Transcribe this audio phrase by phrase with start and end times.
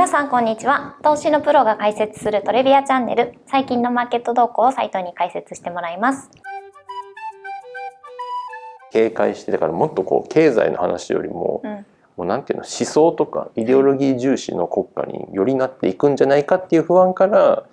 [0.00, 0.96] 皆さんこんにちは。
[1.02, 3.34] 投資のプロが解説するトレビアチャンネル。
[3.46, 6.30] 最近のマーケット動向をサイトに解説してもらいます。
[8.92, 11.84] 警戒してだからもっとこう経済の話よりも、うん、も
[12.24, 17.64] うなんていうの思想とかイデオロギー重視の国家によりなっていくんじゃないかっていう不安から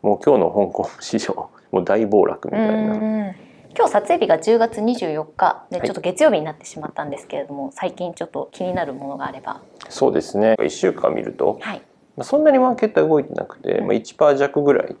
[0.00, 3.34] もう今日の香港市場もう大暴落みたいな。
[3.76, 9.60] 今日撮影日が10月24日でちょっと月曜日になってしまったんですけれども、はい、最近ちょっと気になるものがあれば。
[9.88, 10.54] そうですね。
[10.60, 11.82] 1週間見ると、はい、
[12.16, 14.96] まあ、そんなにマーケットは動いてなくて、うん、まあ、1%弱ぐらい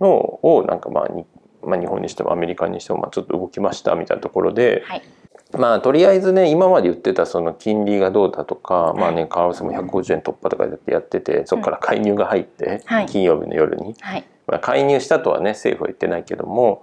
[0.00, 0.08] の
[0.42, 1.26] をなんかまあに、
[1.62, 5.02] まあ、日本にしてもアメリカにしてもまあちょっと動きましたみたいなところで、はい、
[5.58, 13.94] まあとりあえずね今まで言ってたその金利がどうだとか、まあね為替も150円突破とかやっててそこから介入が入って、金曜日の夜に、
[14.46, 16.80] まあ、介入したとはね政府は言ってないけども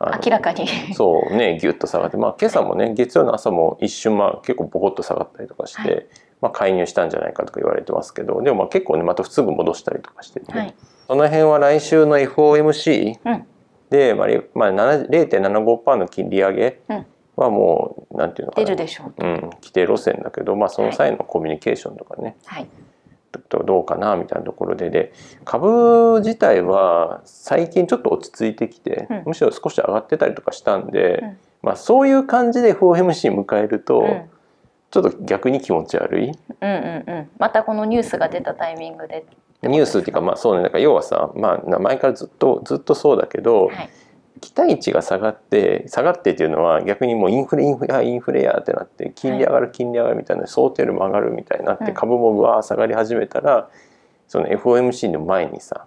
[0.00, 0.66] 明らかに。
[0.94, 2.16] そうねギュッと下がって。
[2.16, 6.06] まあ今朝もね月曜の朝も一瞬まあ結構ボコッと下がったりとかして、はい、
[6.42, 10.74] まあ介入したんじゃないかとか言われてますけどでもまあ結構ねまたすぐ戻したりとかしてね、はい、
[11.06, 13.18] その辺は来週の FOMC
[13.90, 16.80] で、うん、まあ、まあ、0.75%の金利上げ
[17.36, 18.66] はもうなんていうのかな。
[18.66, 22.68] 出るでしょう、うん、規定路線だけど、まあ、その際のコミュニケーションとかね、はい
[23.64, 24.90] どうかなみたいなところで。
[24.90, 25.12] で
[25.44, 34.28] 株自体は最近ちょっと落ち着いてきて、うん、むしろ少し上がってたりとかしたんで、うん、まあ、そういう感じで FOMC 迎えると、うん、
[34.90, 39.24] ちょっと逆に気持ち悪い、うんうんうん、またこのニュースが出たタイミングで
[39.62, 40.62] ニュースっていうかまあそうね。
[40.62, 43.90] なんか要はさ、まあ、前からずっとずっとそうだけど、はい
[44.40, 53.68] 期待値が下がって下がってっていうのは逆にもうインフレインフレインフレやってなって金利上がる金利上がるみたいな想定よりも上がるみたいになって株もわー下がり始めたら
[54.28, 55.86] その FOMC の前にさ、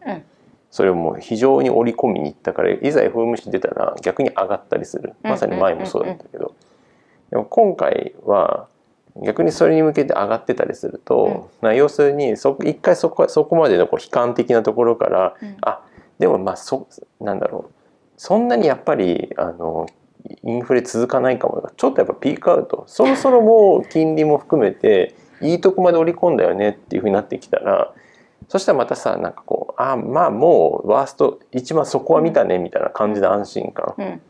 [0.71, 5.13] それをもう非常に織り込みに行ったからいざ FOMC 出たら逆に上がったりする。
[5.23, 6.55] まさに前もそうだったけど。
[7.29, 8.67] でも今回は
[9.23, 15.81] 逆にそれに向けて上がってたりすると、うん、要するにそ一回そこそこまでのこう悲観的なところから、うん、あ
[16.17, 16.87] でもまあそ
[17.19, 17.78] なんだろう
[18.19, 19.87] そんなにやっぱりあの
[20.43, 22.83] インフレ続かないかもちょっとやっぱピークアウト。
[22.85, 27.93] そろそろもう金利も含めていいとこまで織り込んだよねっていうふうになってきたら
[28.49, 34.21] そしたらまたさなんかこうあまあもうワースト一番そこは見たねみたいな感じで安心感、うん、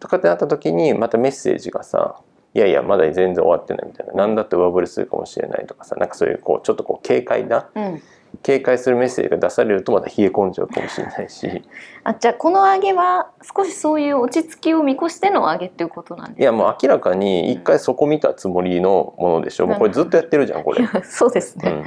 [0.00, 2.22] とかってなった時にまたメッセージがさ
[2.54, 4.14] いやいやまだ全然終わってないみたいな。
[4.14, 8.02] 何だって上振れするかもしれないとかさなんかそういうこうちょっとこう軽快な、うん
[8.42, 11.62] 警戒するメッセージが出されるとまた冷え込んじゃうかもしれないし。
[12.04, 16.42] あじゃあこの上げは少しそういう落ち着きを見越しての上げっていうことなんですか？
[16.42, 20.86] いやもう明らかに一回そこ見たつもりのものでしょ、うん、もうこれずっとやってるじゃんこれ。
[21.04, 21.84] そうですね、うん、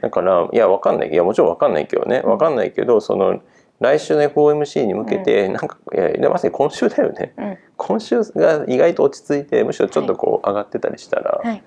[0.00, 3.40] だからいやわかんないいやもちろんわかんないけどねわかんないけどその
[3.80, 11.62] 来週の FOMC に向けて、なんかいやまさに今週だよね、うん、今週が意外と落ち着いてむしろちょっとこう上がってたりしたら、はい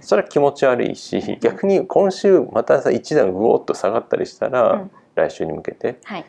[0.00, 6.24] それは気持ち悪いし逆に今週またさ一段ぐおっと下がったりしたら、うん、来週に向けて、はい、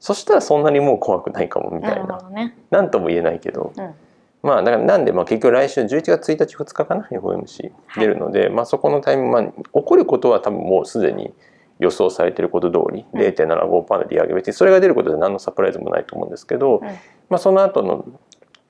[0.00, 2.52] そしたらそんなにもう怖くないかもみたいな。
[2.70, 3.94] な,、んとも言えないけど、うん、
[4.42, 11.32] まあだからなんでまあ結局来週11月1日2日かな FOMC 出るので、はい、まあそこのタイミング、まあ、起こることは多分もうすでに
[11.78, 16.86] 予想されていること通り、うん、0.75%の利上げ別にそれが出ることで何のサプライズもないと思うんですけど、うん、
[17.28, 18.04] まあその後の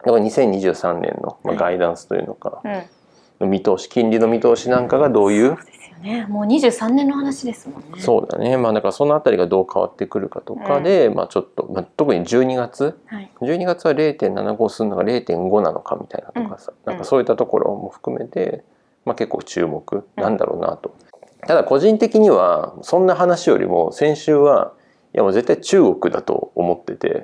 [0.04, 2.72] 2023年のまあガイダンスというのか、うん。
[2.72, 2.82] の
[3.40, 5.48] 見通し金利の見通しなんかがどういう？
[5.48, 6.26] そうですよね。
[6.26, 8.00] もう23年の話ですもんね。
[8.00, 8.56] そうだね。
[8.56, 18.64] まあだからそのあたりがどう変わってくるかとかで、うん、まあちょっと、まあ、特に12月、はい、12月は0.75するのが0.5なのかみたいなとかさ、うん、なんかそういったところも含めて、
[19.04, 20.94] まあ、結構注目なんだろうなと、
[21.40, 24.72] うん、ただ個人的にはそんな話よりも先週は
[25.14, 27.22] いやもう絶対中国だと思ってて、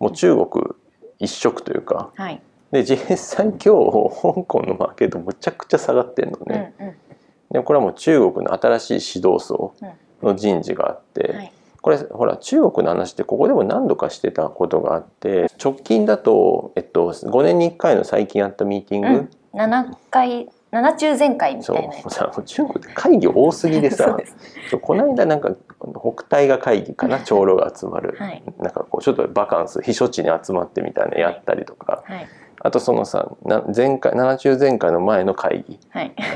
[0.00, 0.74] もう中国
[1.18, 6.94] 一色というか、はいで実際今日香港のマーケットむちゃくちゃ下がってんのね、うんうん、
[7.52, 9.74] でこれはもう中国の新しい指導層
[10.22, 22.10] の人事があって、うんはい、これほら中国の話ってここでも何度かしてたことがあって直近だと、えっと、5年に1回の最近やったミーティング、うん、7回7中全会みたいなそう。
[22.10, 24.16] さ中国って会議多すぎでさ
[24.68, 27.20] そうこの間なんか北大が会議かな？
[27.20, 32.26] 長老が集まる、はい、なんかこうちょっとバカンス避暑地に集まってみたいなやったりとか、はい、
[32.60, 33.30] あとそのさ
[33.74, 35.78] 前回七中前回の前の会議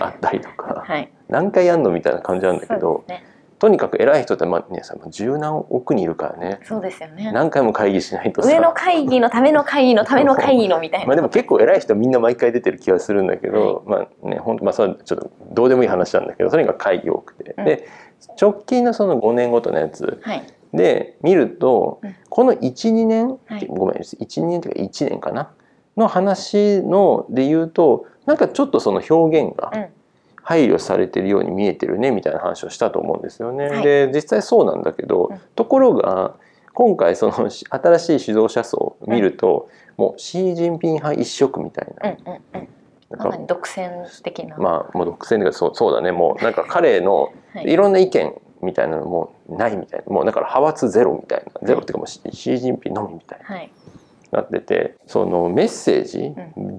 [0.01, 3.25] あったりとか、 はい、何回やんのみたいな感じなんだけど、ね、
[3.61, 6.61] とにかく偉い人ってまあねさ十何億人いるからね。
[6.65, 7.31] そうですよね。
[7.31, 11.07] 何回も会議しないと上の会議のための会議のための会議のみたいな。
[11.07, 17.87] まあでも結構偉い人みんな毎回出てる気がするんだけど、はい、まあねほんまあそれちょっとどうでもいい話なんだけどとにかく会議多くて、うん、で
[18.41, 20.43] 直近のその5年ごとのやつ、はい。
[20.73, 25.51] で見ると、うん、この12年、はい、ごめん12年というか1年かな
[25.97, 29.87] の話ので言うとなんかちょっとその表現が、うん、
[30.43, 33.69] 配慮されてるように見えてるねみたいな話をしたと思うんですよね。
[33.69, 33.83] はい。
[33.83, 35.41] で実際そうなんだけど、うん。
[35.55, 36.35] ところが
[36.75, 42.11] 今回そのし新しい指導者層を見ると、もうシー・ジンピン派一色みたいな。
[42.11, 42.69] うんうんうん。
[43.11, 46.13] なんか独占的な、まあもう独占でそうそうだね。
[46.13, 47.73] もうなんか彼のはい。
[47.73, 50.13] いろんな意見みたいなのもないみたいな。
[50.13, 51.67] もうだから派閥ゼロみたいな。
[51.67, 53.71] ゼロっていうかもうシシー・ジンピンのみみたいにはい
[54.32, 56.32] なっててそのメッセージ、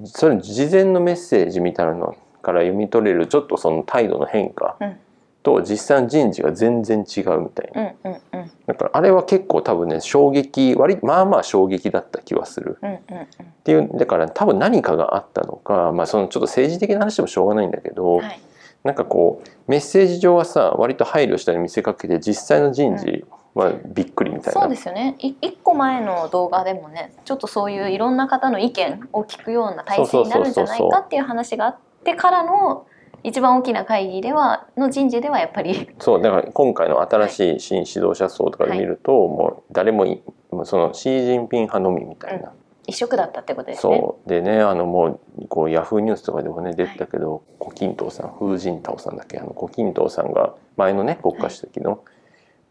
[0.05, 4.97] それ事前のメッセージみたいなのから読み取れるちょっとその態度の変化うん。
[5.43, 7.81] と実際の人事が全然違うみたいな。
[7.81, 8.51] うんうんうん。
[8.67, 12.77] だからあれは結構多分ね衝撃割まあまあ衝撃だった気はする。
[12.81, 18.41] うんうんっていうだから多分何かがあったのか、まあ、そのちょっと政治的な話でもしょうがないんだけど、うんはい。
[18.83, 25.15] なんかこうメッセージ上はさ割と配慮したり見せかけて実際の人事はびっくりみたいな、そうですよね。
[25.19, 32.85] い一個前の動画でもねちょっとそういういろんな方の意見を聞くような体制になるんじゃないかっていう話があってからの
[33.23, 40.05] 一番大きな会議ではの人事ではやっぱり そうだから今回の新しい新指導者層とかで見ると、もう誰も
[40.63, 42.51] そのシー・ジンピン派のみみたいな、
[42.87, 43.97] 一色だったってことですね。
[43.97, 44.29] そう。
[44.29, 49.37] でねあのもうこうヤフーニュースとかでもね出てたけど胡錦涛さん風神涛さんだっけ？
[49.37, 51.99] あの胡錦涛さんが前のね国家主席の、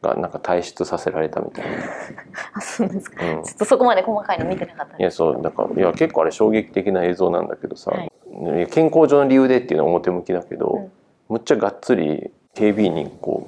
[0.03, 1.65] がなんか退出させられたみたい
[2.55, 3.25] あそうですか。
[3.25, 3.43] な、うん。
[3.45, 8.13] ちょっとそこまで細かいの見てなかったいやそうだからいや結構あれ衝撃的な映像なんだけどさ、はい。
[8.31, 10.93] ね健康上の理由でっていうのは表向きだけど、うん。
[11.29, 13.47] むっちゃがっつり警備員にこ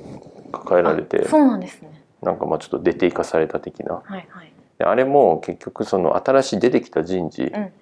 [0.49, 1.89] う抱えられてあそうなんですね。
[2.23, 3.95] なんかまあちょっと出ていかされた的な。
[3.95, 4.53] はいはい。
[4.79, 7.73] であれも結局その新しい出てきた人事うん。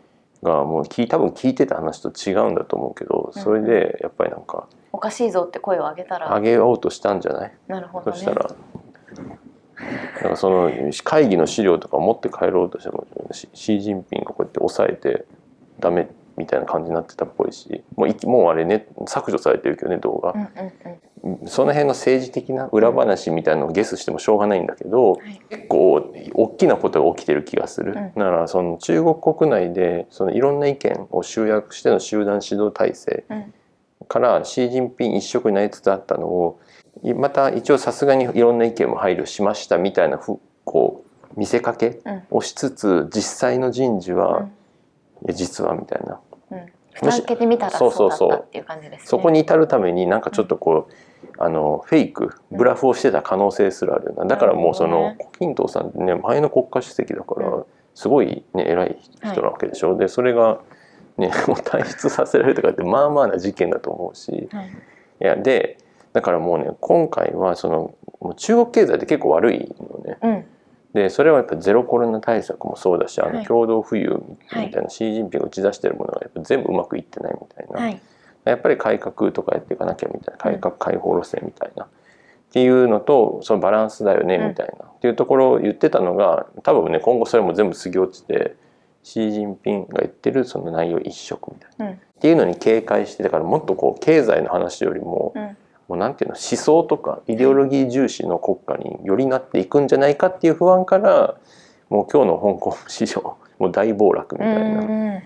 [0.43, 7.53] がもう聞い多分聞いてた話と違うんだと思うけどそれでやっぱりなんかおかしいぞって声を上げたら、上げようとしたんじゃない？
[7.69, 8.17] なるほどね。
[8.17, 8.51] そしたら。
[10.23, 10.71] なんかその
[11.05, 15.25] 会議の資料とか持って帰ろうとしてもシシー・ジンピンがこうやって押さえて
[15.79, 17.83] ダメみたいな感じになってたっぽいし。
[17.97, 20.33] もういもうあれね削除されてるけどね動画。
[20.33, 21.49] うんうんうん。
[21.49, 25.41] その辺の政治的な裏話みたいなのをゲスしてもしょうがないんだけど、はい。
[25.49, 28.13] 結構大きなことが起きてる気がする、うん。
[28.15, 33.25] だからその中国国内でそのいろんな意見を集約しての集団指導体制。
[33.31, 33.55] うん
[34.11, 36.61] からシー・ジンピン一色になりつつあったのを
[37.05, 42.23] いまた一応さすがにいろんな意見も配慮しましたみたいなふこう見せかけうん。
[42.31, 44.47] をしつつ実際の人事は、うん。
[44.47, 44.49] い
[45.29, 46.21] や実はみたいな。
[46.51, 46.67] うん。
[46.93, 48.19] 蓋開けてみたらそそううそう。
[48.19, 49.07] そうだったっていう感じですね。
[49.07, 50.93] そこに至るためになんかちょっとこう、
[51.39, 54.25] あのフェイクブラフをしてた可能性すらあるような。
[54.27, 57.65] だからもうその胡錦涛さんってね前の国家主席だからうん。
[57.95, 60.61] すごいね偉い人なわけでしょ、でそれが
[61.20, 64.67] ね もう退出させられるとかってまあまあな事件だと思うしはい。
[65.22, 65.78] いやで
[66.12, 70.44] だからもうね今回はそのもう中国経済って結構悪いのねうん。
[70.94, 77.81] でそれはやっぱゼロコロナ対策もそうだしあはいの共同富裕みたはいいなシー・ジンピンが打ち出してるものがやっぱ全部うまくいってないみたいな。
[77.81, 78.00] はい。
[78.44, 81.88] やっぱり改革とかやっていかなきゃみたいな改革開放路線みたいな、っ
[82.52, 88.56] ていうのとそのバランスだよねうんみたいな、っていうところを言ってたのが多分ね今後それも全部過ぎ落ちて
[89.02, 91.93] シー・ジンピンが言ってるその内容一色みたいな、うん。
[91.94, 95.56] っていうのに警戒してだからもっとこう経済の話よりも、うん。
[95.88, 101.35] もうなんていうの思想とかイデオロギー重視の国家によりなっていくんじゃないかっていう不安から
[101.88, 104.81] もう今日の香港市場もう大暴落みうたいな。
[104.82, 105.19] ん。
[105.19, 105.23] い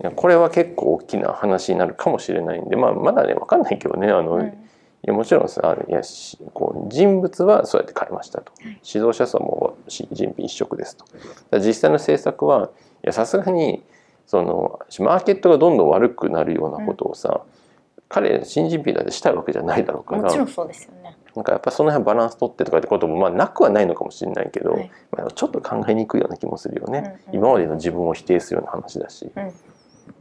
[0.00, 4.66] やこれは結構大きな話になるかもしれないんで、まあ、まだね分かんないけどねあの、いうん。
[5.02, 8.80] やもちろんさいやしこう人物はそうやって変えましたと、はい。
[8.82, 11.04] 指導者層もし人品一色ですと
[11.58, 12.70] 実際の政策は
[13.02, 13.82] いやさすがに
[14.26, 17.42] そのマーケットがどんどん悪くなるようなことをさ、
[18.08, 21.16] 彼新人品だってしたいわけじゃないだろうからもちろんそうですよね。
[21.34, 29.30] なんかやっぱその辺バランス取ってとかってこともまあなくはないのかもしれないけど、はいまあ、ちょっと考えにくいような気もするよね、うんうん今までの自分を否定するような話だし。
[29.34, 29.52] うん。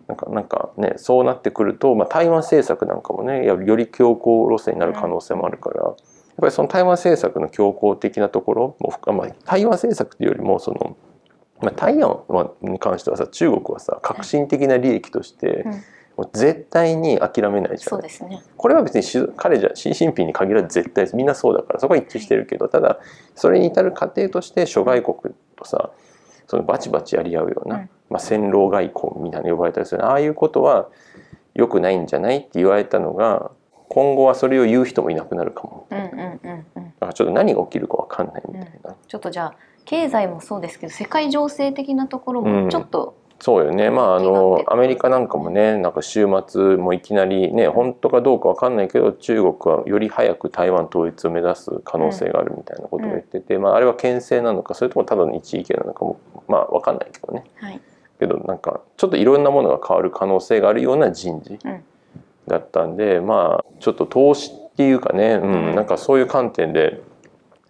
[0.07, 5.95] なんかなんかねそうなってくると、まあ、台湾政策なんかもねやより強硬路線になる可能性もあるから、やっ
[6.37, 10.97] ぱりその台湾政策の強硬的なところも含まあ、台湾政策というよりもその、
[11.61, 15.83] まあ、台湾はに関してはさ中国はさ革新的な利益として、うん。
[16.17, 18.01] もう絶対に諦めないじゃん。
[18.01, 18.41] ですね。
[18.55, 22.99] これは別にし彼じゃ習近平に限らず絶対みんなそうだからそこは一致してるけどただ
[23.35, 25.91] それに至る過程として諸外国とさ
[26.47, 27.89] そのバチバチやり合うような、うん。
[28.09, 30.87] まあ、戦狼外交みたいな呼ばれたりするああいうことは
[31.53, 33.51] 良くないんじゃないって言われたのが
[33.89, 35.87] 今後はそれを言う人もいなくなるかも。
[35.89, 36.83] うんうんうんうん。
[36.83, 42.63] だからちょっと何が起きるか分かんないみたいな、ちょっとじゃあ経済もそうですけど世界情勢的なところうん。
[42.65, 43.89] もちょっと、そうよね。
[43.89, 57.43] まああのアメリカなんかもねなんか週末もいきなりね本当かどうか分かんないけど中国はより早く台湾統一を目指す可能性があるみたいなことを言ってて、まあ、あれは牽制なのかそれともただの一意見なのかもまあ分かんないけどね。
[57.55, 57.81] はい。
[58.17, 61.83] けどなんかちょっといろんなものが変わる可能性があるような人事、うん
[62.47, 67.01] だったんでまあちょっと投資っていうかね、うん、なんかそういう観点で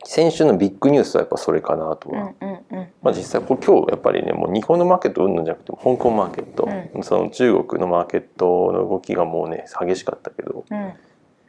[0.05, 2.33] 先週のビッグニュースはやっぱそれかなとは、
[3.01, 10.93] まあ、実際これ今日やっぱりねもう日本のマーケットうんぬんじゃなくても香港マーケット、うん、その中国のマーケットの動きがもうね激しかったけど、うん、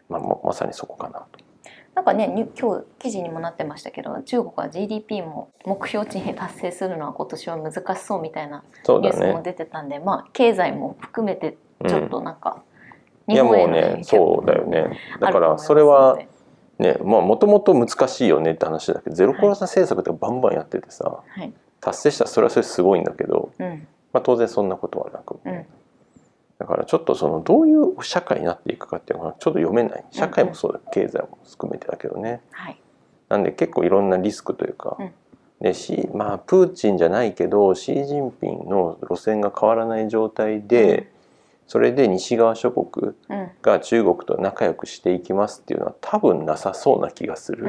[0.09, 1.47] まあ、まさにそこかなと。
[1.95, 11.56] なんかね今日記事にもなってましたけど中国は GDP も目標値に達成するのは今年は難しそうみたいなニュースも出てたんで、ね、まあ経済も含めて
[11.88, 12.62] ちょっとなんか、うん、
[13.28, 14.99] いやもうねそうだよね。
[15.21, 16.18] だからそれは
[16.78, 25.66] ねまあもともと難しいよねって話だけどゼロコロナ政策ってバンバンやっててさ、はい、達成したらそれはそれすごいんだけど、うん、まあ、当然そんなことはなく、うん、
[26.59, 30.04] だからちょっとそのどういう社会になっていくかっていうのがちょっと読めない。
[30.11, 32.80] 社会もそうだ、経済も含めてだけどね、はい、
[33.28, 34.97] なんで結構いろんなリスクというか、
[35.61, 41.11] でしまあプーチンじゃないけどシー・ジンピンの路線が変わらない状態で、
[41.66, 43.14] それで西側諸国
[43.62, 47.68] が中国と仲良くしていきますっていうのは多分なさそうな気がする。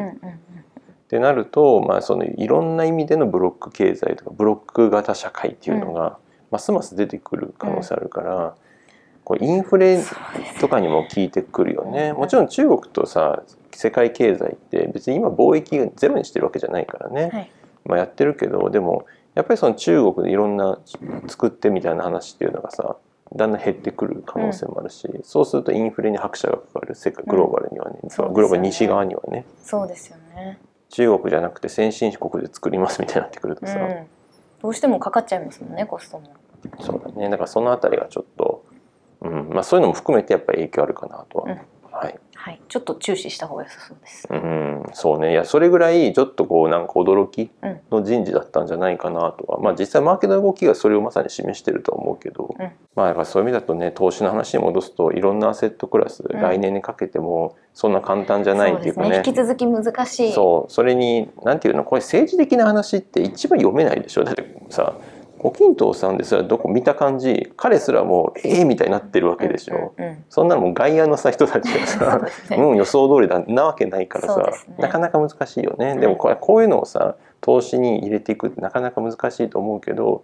[1.08, 6.20] ってなると、まあ、そのいろんな意味でのブロック経済とかブロック型社会っていうのが、
[6.51, 8.56] ますます出てくる可能性あるから、
[9.24, 10.04] こうインフレ
[10.60, 12.13] とかにも効いてくるよね。
[12.13, 17.51] もちろん中国とさ世界経済って別に今貿易ゼロにしてるわけじゃないからね、はい、
[17.86, 20.80] まあ、やってるけどでもやっぱりその中国でいろんな
[21.27, 22.96] 作ってみたいな話っていうのがさ
[23.36, 26.96] だんだん減ってくる可能性もあるし、うん、そうするとインフレに拍車がかかる。
[26.96, 29.46] 世界グローバルにはね、うん、グローバル西側にはね。
[29.64, 30.60] そうですよね。
[30.90, 34.08] 中国じゃなくて先進国で作りますみたいになってくるとさ、うん、
[34.62, 36.34] どうしてもかかっちゃいますもんねコストも。
[36.80, 37.30] そうだね。
[37.30, 38.64] だからそのあたりがちょっと、
[39.22, 39.50] うん。
[39.50, 41.58] まあ、そういうのも含めてやっぱり影響あるかなとは、
[42.48, 44.27] はいはい、ちょっと注視した方が良さそうです。
[44.30, 45.32] うん、そうね。
[45.32, 47.51] いや、それぐらいちょっとこうなんか驚き
[47.92, 59.10] の人事だったんじゃないかなとは、うん、まあ実際マーケットの動きがそれをまさに示してるとは思うけど、うん、まあだからそういう意味だとね、投資の話に戻すといろんなアセットクラス、うん、来年にかけてもそんな簡単じゃないっていうかね。
[59.10, 60.32] ね引き続き難しい。
[60.32, 64.24] そう、それになんていうの、これ政治的な話って一番読めないでしょ。
[64.24, 64.96] だってさ。
[65.39, 74.39] 胡錦涛さんですらどこ見た感じ彼すらもうええー、みたいになってるわけでしょ、うんうんうん、そんなのも外野のさ人たちがさ う、ね、うん予想通りだなわけないからさ、
[74.70, 80.24] ね、なかなか難しいよね、うん、でもこれこういうのをさ投資に入れていくってなかなか難しいと思うけど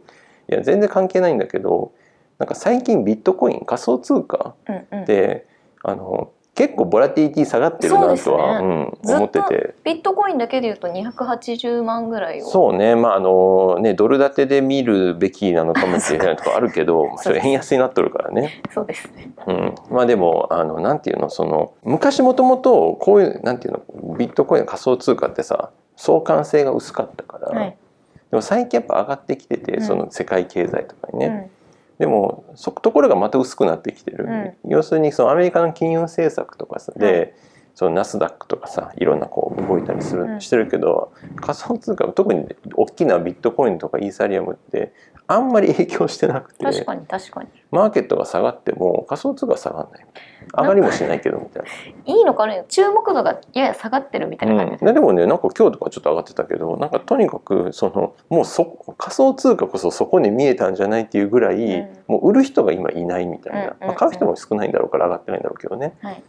[0.50, 1.92] いや全然関係ないんだけど
[2.40, 5.46] なんか最近ビットコイン仮想通貨って、
[5.86, 8.92] うんうん、あの結構ボラティティ下がってるなとはう、ね。
[9.04, 9.74] うん、思ってて。
[9.84, 12.46] ビットコインだけでいうと280万ぐらいを。
[12.46, 12.96] そうね。
[12.96, 18.62] まああのねドル建てで見るべきなのかもしれないとかあるけど それ円安になっとるからね。
[18.72, 27.78] そうですね、うん、まあでもあのなんていうのその昔もともとこういうなんていうのビットコイン仮想通貨ってさ相関性が薄かったから、はい、
[28.30, 31.52] でも最近やっぱ上がってきてて、その世界経済とかにね、うん
[32.04, 37.34] でもそところがまた薄くなってきてる、うん、要するにそのアメリカの金融政策とかで、
[37.76, 44.94] そのナスダックとかさいろんなこう動いたりする、してるけど仮想通貨特に大きなビットコインとかイーサリアムって
[45.28, 47.50] あんまり影響してなくて確かに確かに。
[47.72, 50.06] マーケットが下がっても仮想通貨下がんない。
[50.56, 52.14] 上がりもしないけどみたいな。
[52.14, 54.78] いいのかね注目度がやや下がってるみたいな感じ。
[54.80, 58.66] で、うん、でもねなんか今日とかちょっと上がってたけどなんかとにかくそのもうそ
[58.98, 66.24] 仮想通貨こそそこに見えたんじゃないっていうぐらい、うん、もう売る人が今いないみたいな、まあ、買う人も少ないんだろうから上がってないんだろうけどね、はい、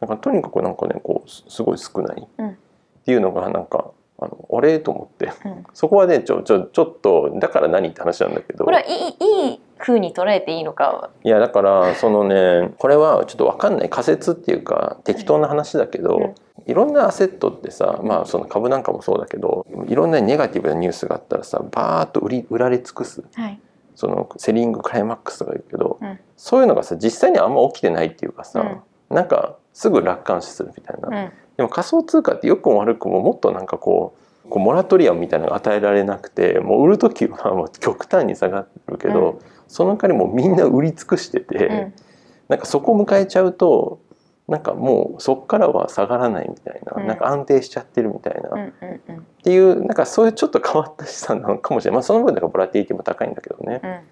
[0.00, 2.22] なんかとにかくなんかねこうすごい少ない。
[2.22, 8.64] っていうのがなんかあのあれと思って、うん、そこはねちょちょちょっとだから何って話なんだけど。
[8.64, 13.90] これはいいいい風に捉えていいのかいやだからそのねこれはちょっと分かんない。
[13.90, 23.60] 仮説っていうか適当な話だけど、うん、いろんなアセットってさまあその株なんかもそうだけどいろんなネガティブなニュースがあったらさバーッと売り売られ尽くす、はい、
[23.94, 31.32] そのセリングクライマックスとか言うけど、うん、そういうのがさ実際にあんま起きてないっていうかさ、うん、なんかすぐ楽観視するみたいな。
[31.56, 41.94] でも仮想通貨ってよくも悪くももっとなんかこうこうモラトリアムみたいなのが与えられなくてもう売る時はもう極端に下がるけど、うん、その代わりもうみんな売り尽くしてて、うん、
[42.48, 44.00] なんかそこを迎えちゃうと
[44.48, 54.02] なんかもうそこからは下がらないみたいなうん、なんか安定しちゃってるみたいな、うんうんうん、っていうなんかそういうちょっと変わった資産なのかもしれない、まあ、その分だからボラティティも高いんだけどね、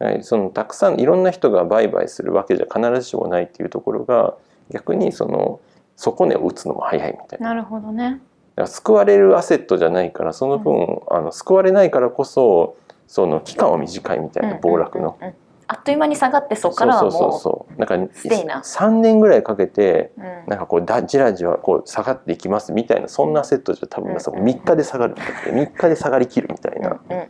[0.00, 4.34] うん、そのたくさんいろんな人が売買するわけじゃ必ずしもないっていうところが
[4.70, 5.60] 逆にその
[5.96, 7.48] 底値を打つのも早いみたいな。
[7.48, 8.20] なるほどね。
[8.66, 12.76] 救われるアセットじゃないからその分、うん、あの救われないからこそ
[13.08, 15.16] その期間は短いみたいな暴落の。
[15.20, 27.28] うんうんうんあっという間に下がってそこからはもうそうそうそうなんか3年ぐらいかけて、うん、なんかこうだじらじらこう下がっていきますみたいなそんなセットじゃ多分さ、うん、3日で下がるみたいな3日で下がりきるみたいな、うんうん、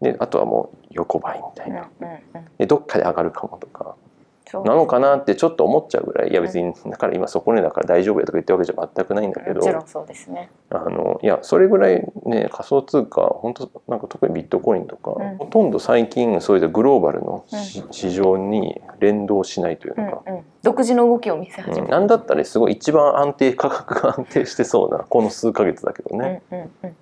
[0.00, 3.94] であとはもう横ばいみたいな、うんうんうん、でどっかで上がるかもとか
[4.64, 6.30] なのかなってちょっと思っちゃうぐらい。
[6.30, 6.34] い。
[6.34, 10.50] や別にだから今そこねだから大丈夫やとか言ってるわけじゃ全くないんだけどもちろんそうですね。
[10.70, 15.36] あのいやそれぐらいね仮想通貨本当なんか特にビットコインとか、うん。
[15.38, 17.60] ほとんど最近そういうグローバルのうん。
[17.60, 26.42] し市場に連動しないというのか、うんうん、独自の動きを見せ始めた、うんなんだったらすごい一番安定価格が 安定してそうなこの数ヶ月だけどね。
[26.50, 26.96] うんうんうん、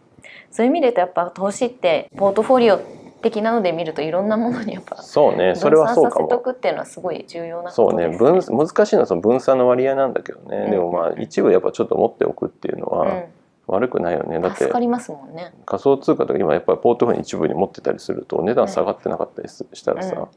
[0.50, 2.81] そういう意味でやっぱ投資ってポートフォリオ
[3.21, 6.43] 的なので見るといろんなものにやっぱそうねそれはそうか分散させとも。
[6.43, 10.71] くっていうのはすごい重要なそうねことです分難しいのはその分散の割合なんだけどね、うん。
[10.71, 13.25] でもまあ一部やっぱちょっと持っておくっていうのは
[13.67, 15.53] 悪くないよね、うん、だって助かりますもんね。
[15.67, 20.29] 仮想通貨とか今やっぱりポートフォリオ一部に持ってたりすると値段下がってなかったりすしたらさ、うん。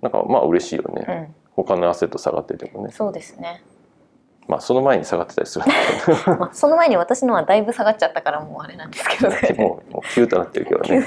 [0.00, 2.92] なんかまあ嬉しいよね、うん、他のアセット下がっててもね。
[2.92, 3.62] そうですね。
[4.46, 5.64] まあその前に下がってたりする
[6.38, 11.04] まあその前に私のはだいぶ下がっちゃったからもうあれなんですけど、どもうもうキューとなってるけどね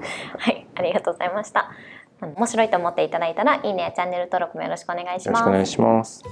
[0.38, 1.70] はい、ありがとうございました。
[2.20, 5.84] 面白いと思っていただいたらいいねやチャンネル登録もよろしくお願いしますよろしくお。
[5.84, 6.24] 願いします